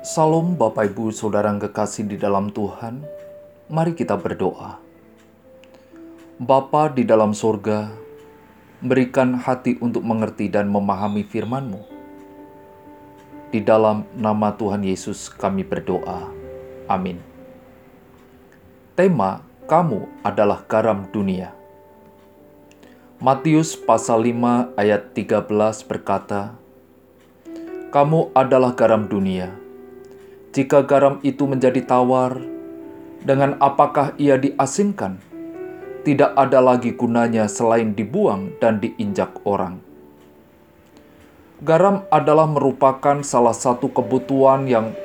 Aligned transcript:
Salam 0.00 0.56
Bapak 0.56 0.96
Ibu 0.96 1.12
Saudara 1.12 1.52
kekasih 1.52 2.08
di 2.08 2.16
dalam 2.16 2.48
Tuhan, 2.48 3.04
mari 3.68 3.92
kita 3.92 4.16
berdoa. 4.16 4.80
Bapa 6.40 6.88
di 6.88 7.04
dalam 7.04 7.36
sorga, 7.36 7.92
berikan 8.80 9.36
hati 9.36 9.76
untuk 9.76 10.00
mengerti 10.00 10.48
dan 10.48 10.72
memahami 10.72 11.20
firman-Mu. 11.20 11.84
Di 13.52 13.60
dalam 13.60 14.08
nama 14.16 14.56
Tuhan 14.56 14.88
Yesus 14.88 15.28
kami 15.28 15.68
berdoa. 15.68 16.32
Amin. 16.88 17.20
Tema 18.96 19.44
kamu 19.68 20.24
adalah 20.24 20.64
garam 20.64 21.12
dunia. 21.12 21.52
Matius 23.20 23.76
pasal 23.76 24.24
5 24.24 24.80
ayat 24.80 25.12
13 25.12 25.44
berkata, 25.84 26.56
Kamu 27.92 28.32
adalah 28.32 28.72
garam 28.72 29.04
dunia. 29.04 29.59
Jika 30.50 30.82
garam 30.82 31.22
itu 31.22 31.46
menjadi 31.46 31.82
tawar, 31.86 32.38
dengan 33.22 33.54
apakah 33.62 34.14
ia 34.18 34.34
diasinkan? 34.34 35.22
Tidak 36.00 36.32
ada 36.32 36.64
lagi 36.64 36.96
gunanya 36.96 37.44
selain 37.46 37.92
dibuang 37.92 38.56
dan 38.58 38.80
diinjak 38.80 39.36
orang. 39.44 39.78
Garam 41.60 42.08
adalah 42.08 42.48
merupakan 42.48 43.20
salah 43.20 43.52
satu 43.52 43.92
kebutuhan 43.92 44.64
yang 44.64 44.96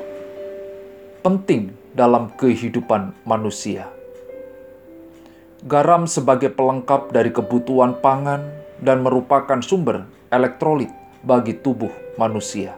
penting 1.19 1.75
dalam 1.91 2.31
kehidupan 2.39 3.11
manusia 3.27 3.91
Garam 5.65 6.05
sebagai 6.05 6.53
pelengkap 6.53 7.09
dari 7.09 7.33
kebutuhan 7.33 7.97
pangan 7.97 8.53
dan 8.85 9.01
merupakan 9.01 9.57
sumber 9.65 10.05
elektrolit 10.29 10.93
bagi 11.25 11.57
tubuh 11.57 11.89
manusia. 12.21 12.77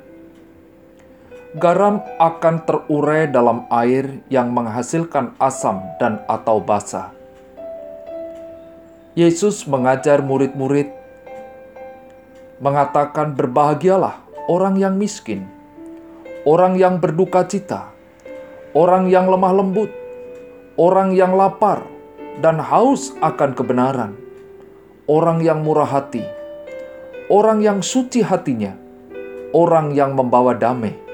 Garam 1.56 2.04
akan 2.20 2.68
terurai 2.68 3.32
dalam 3.32 3.64
air 3.72 4.20
yang 4.28 4.52
menghasilkan 4.52 5.32
asam 5.40 5.80
dan 5.96 6.20
atau 6.28 6.60
basa. 6.60 7.16
Yesus 9.16 9.64
mengajar 9.64 10.20
murid-murid 10.20 10.92
mengatakan 12.60 13.32
berbahagialah 13.32 14.20
orang 14.52 14.76
yang 14.76 15.00
miskin, 15.00 15.48
orang 16.44 16.76
yang 16.76 17.00
berduka 17.00 17.48
cita, 17.48 17.96
orang 18.76 19.08
yang 19.08 19.32
lemah 19.32 19.56
lembut, 19.56 19.92
orang 20.76 21.16
yang 21.16 21.32
lapar, 21.32 21.88
dan 22.44 22.60
haus 22.60 23.16
akan 23.24 23.56
kebenaran, 23.56 24.20
orang 25.08 25.40
yang 25.40 25.64
murah 25.64 25.88
hati, 25.88 26.28
orang 27.32 27.64
yang 27.64 27.80
suci 27.80 28.20
hatinya, 28.20 28.76
orang 29.56 29.96
yang 29.96 30.12
membawa 30.12 30.52
damai, 30.52 31.07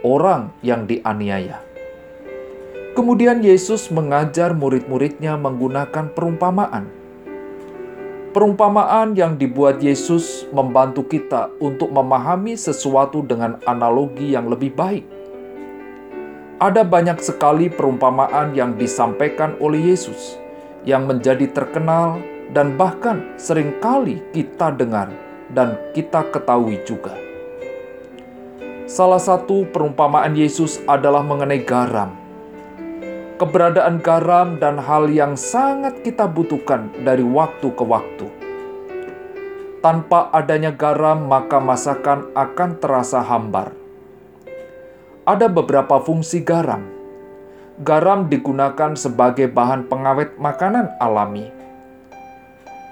orang 0.00 0.52
yang 0.64 0.88
dianiaya. 0.88 1.60
Kemudian 2.96 3.40
Yesus 3.40 3.88
mengajar 3.88 4.52
murid-muridnya 4.52 5.38
menggunakan 5.38 6.10
perumpamaan. 6.10 6.90
Perumpamaan 8.30 9.18
yang 9.18 9.34
dibuat 9.34 9.82
Yesus 9.82 10.46
membantu 10.54 11.06
kita 11.06 11.50
untuk 11.58 11.90
memahami 11.90 12.54
sesuatu 12.54 13.26
dengan 13.26 13.58
analogi 13.66 14.34
yang 14.34 14.46
lebih 14.46 14.74
baik. 14.74 15.06
Ada 16.60 16.84
banyak 16.84 17.18
sekali 17.24 17.72
perumpamaan 17.72 18.52
yang 18.52 18.76
disampaikan 18.76 19.56
oleh 19.58 19.80
Yesus 19.94 20.36
yang 20.84 21.08
menjadi 21.08 21.48
terkenal 21.50 22.20
dan 22.52 22.76
bahkan 22.76 23.34
sering 23.40 23.74
kali 23.80 24.20
kita 24.34 24.74
dengar 24.74 25.10
dan 25.54 25.78
kita 25.96 26.26
ketahui 26.30 26.78
juga. 26.86 27.29
Salah 28.90 29.22
satu 29.22 29.70
perumpamaan 29.70 30.34
Yesus 30.34 30.82
adalah 30.90 31.22
mengenai 31.22 31.62
garam. 31.62 32.10
Keberadaan 33.38 34.02
garam 34.02 34.58
dan 34.58 34.82
hal 34.82 35.06
yang 35.06 35.38
sangat 35.38 36.02
kita 36.02 36.26
butuhkan 36.26 36.90
dari 37.06 37.22
waktu 37.22 37.70
ke 37.70 37.84
waktu. 37.86 38.26
Tanpa 39.78 40.34
adanya 40.34 40.74
garam, 40.74 41.30
maka 41.30 41.62
masakan 41.62 42.34
akan 42.34 42.70
terasa 42.82 43.22
hambar. 43.22 43.70
Ada 45.22 45.46
beberapa 45.46 46.02
fungsi 46.02 46.42
garam 46.42 46.82
garam 47.80 48.28
digunakan 48.28 48.92
sebagai 48.92 49.48
bahan 49.48 49.88
pengawet 49.88 50.36
makanan 50.36 50.92
alami. 51.00 51.48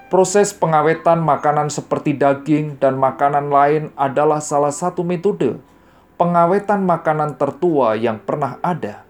Proses 0.09 0.56
pengawetan 0.56 1.21
makanan 1.21 1.69
seperti 1.69 2.17
daging 2.17 2.81
dan 2.81 2.97
makanan 2.97 3.53
lain 3.53 3.93
adalah 4.01 4.41
salah 4.41 4.72
satu 4.72 5.05
metode 5.05 5.61
pengawetan 6.19 6.83
makanan 6.83 7.39
tertua 7.39 7.95
yang 7.95 8.19
pernah 8.19 8.59
ada. 8.61 9.06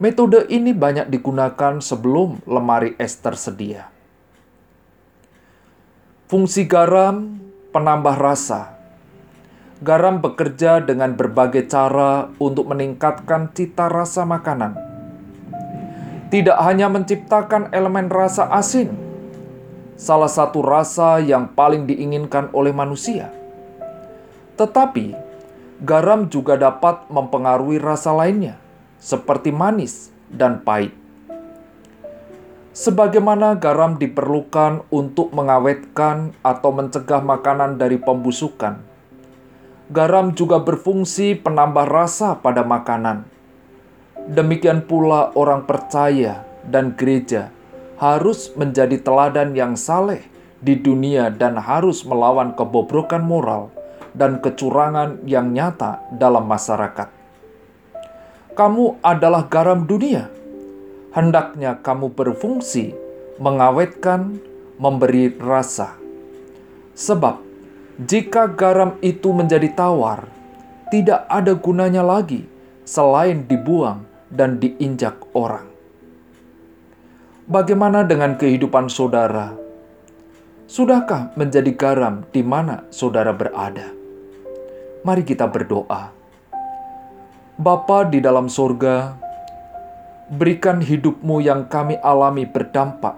Metode 0.00 0.48
ini 0.50 0.74
banyak 0.74 1.06
digunakan 1.12 1.78
sebelum 1.78 2.42
lemari 2.48 2.98
es 2.98 3.14
tersedia. 3.20 3.92
Fungsi 6.26 6.66
garam 6.66 7.38
penambah 7.70 8.16
rasa 8.18 8.74
garam 9.84 10.24
bekerja 10.24 10.80
dengan 10.80 11.12
berbagai 11.12 11.68
cara 11.68 12.32
untuk 12.40 12.72
meningkatkan 12.72 13.52
cita 13.52 13.92
rasa 13.92 14.24
makanan. 14.24 14.72
Tidak 16.32 16.56
hanya 16.64 16.88
menciptakan 16.88 17.70
elemen 17.70 18.08
rasa 18.08 18.48
asin, 18.48 18.96
salah 19.94 20.32
satu 20.32 20.64
rasa 20.64 21.20
yang 21.20 21.52
paling 21.52 21.84
diinginkan 21.84 22.50
oleh 22.56 22.72
manusia, 22.72 23.30
tetapi 24.56 25.14
garam 25.82 26.30
juga 26.30 26.54
dapat 26.54 27.10
mempengaruhi 27.10 27.82
rasa 27.82 28.14
lainnya, 28.14 28.60
seperti 29.02 29.50
manis 29.50 30.14
dan 30.30 30.62
pahit. 30.62 30.94
Sebagaimana 32.74 33.54
garam 33.58 33.98
diperlukan 33.98 34.86
untuk 34.90 35.30
mengawetkan 35.30 36.34
atau 36.42 36.74
mencegah 36.74 37.22
makanan 37.22 37.78
dari 37.78 38.02
pembusukan, 38.02 38.82
garam 39.94 40.34
juga 40.34 40.58
berfungsi 40.58 41.38
penambah 41.38 41.86
rasa 41.86 42.34
pada 42.38 42.66
makanan. 42.66 43.26
Demikian 44.26 44.82
pula 44.90 45.30
orang 45.38 45.66
percaya 45.70 46.42
dan 46.66 46.98
gereja 46.98 47.54
harus 48.00 48.50
menjadi 48.58 48.98
teladan 48.98 49.54
yang 49.54 49.78
saleh 49.78 50.26
di 50.58 50.74
dunia 50.74 51.30
dan 51.30 51.54
harus 51.60 52.02
melawan 52.02 52.56
kebobrokan 52.58 53.22
moral 53.22 53.70
dan 54.14 54.38
kecurangan 54.38 55.26
yang 55.26 55.50
nyata 55.50 56.00
dalam 56.14 56.46
masyarakat. 56.46 57.10
Kamu 58.54 59.02
adalah 59.02 59.50
garam 59.50 59.82
dunia. 59.82 60.30
Hendaknya 61.10 61.82
kamu 61.82 62.14
berfungsi 62.14 62.94
mengawetkan, 63.42 64.38
memberi 64.78 65.34
rasa. 65.34 65.98
Sebab 66.94 67.42
jika 67.98 68.46
garam 68.50 68.94
itu 69.02 69.34
menjadi 69.34 69.70
tawar, 69.74 70.26
tidak 70.94 71.26
ada 71.26 71.54
gunanya 71.58 72.06
lagi 72.06 72.46
selain 72.86 73.42
dibuang 73.46 74.06
dan 74.30 74.62
diinjak 74.62 75.18
orang. 75.34 75.66
Bagaimana 77.50 78.06
dengan 78.06 78.38
kehidupan 78.38 78.86
saudara? 78.86 79.54
Sudahkah 80.64 81.34
menjadi 81.36 81.74
garam 81.74 82.24
di 82.30 82.40
mana 82.40 82.86
saudara 82.88 83.34
berada? 83.34 84.03
Mari 85.04 85.20
kita 85.20 85.44
berdoa. 85.52 86.16
Bapa 87.60 88.08
di 88.08 88.24
dalam 88.24 88.48
sorga, 88.48 89.12
berikan 90.32 90.80
hidupmu 90.80 91.44
yang 91.44 91.68
kami 91.68 92.00
alami 92.00 92.48
berdampak, 92.48 93.12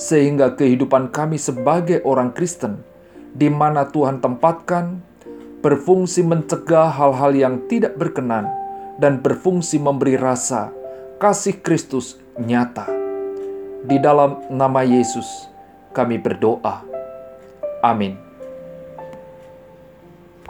sehingga 0.00 0.56
kehidupan 0.56 1.12
kami 1.12 1.36
sebagai 1.36 2.00
orang 2.08 2.32
Kristen 2.32 2.80
di 3.36 3.52
mana 3.52 3.92
Tuhan 3.92 4.24
tempatkan, 4.24 5.04
berfungsi 5.60 6.24
mencegah 6.24 6.88
hal-hal 6.88 7.36
yang 7.36 7.60
tidak 7.68 7.92
berkenan, 8.00 8.48
dan 8.96 9.20
berfungsi 9.20 9.76
memberi 9.76 10.16
rasa 10.16 10.72
kasih 11.20 11.60
Kristus 11.60 12.16
nyata. 12.40 12.88
Di 13.84 14.00
dalam 14.00 14.48
nama 14.48 14.80
Yesus, 14.80 15.28
kami 15.92 16.16
berdoa. 16.16 16.88
Amin. 17.84 18.31